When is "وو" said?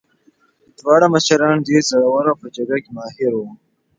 3.35-3.47